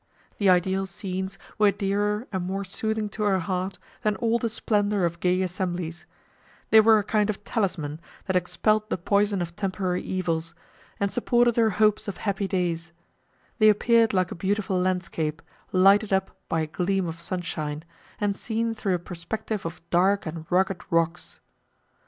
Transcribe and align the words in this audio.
The 0.39 0.49
ideal 0.49 0.87
scenes 0.87 1.37
were 1.59 1.69
dearer, 1.69 2.25
and 2.31 2.43
more 2.43 2.65
soothing 2.65 3.07
to 3.09 3.21
her 3.21 3.37
heart, 3.37 3.77
than 4.01 4.15
all 4.15 4.39
the 4.39 4.49
splendour 4.49 5.05
of 5.05 5.19
gay 5.19 5.43
assemblies; 5.43 6.07
they 6.71 6.81
were 6.81 6.97
a 6.97 7.03
kind 7.03 7.29
of 7.29 7.43
talisman 7.43 8.01
that 8.25 8.35
expelled 8.35 8.89
the 8.89 8.97
poison 8.97 9.43
of 9.43 9.55
temporary 9.55 10.01
evils, 10.01 10.55
and 10.99 11.11
supported 11.11 11.55
her 11.55 11.69
hopes 11.69 12.07
of 12.07 12.17
happy 12.17 12.47
days: 12.47 12.91
they 13.59 13.69
appeared 13.69 14.11
like 14.11 14.31
a 14.31 14.41
beautiful 14.41 14.79
landscape, 14.79 15.39
lighted 15.71 16.11
up 16.11 16.35
by 16.49 16.61
a 16.61 16.65
gleam 16.65 17.05
of 17.05 17.21
sunshine, 17.21 17.83
and 18.19 18.35
seen 18.35 18.73
through 18.73 18.95
a 18.95 18.97
perspective 18.97 19.67
of 19.67 19.87
dark 19.91 20.25
and 20.25 20.47
rugged 20.51 20.81
rocks. 20.89 21.39